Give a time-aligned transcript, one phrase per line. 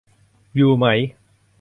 [0.55, 0.85] อยู่ไหม